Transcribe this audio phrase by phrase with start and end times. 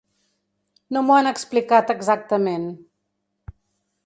[0.97, 2.67] No m’ho han explicat exactament.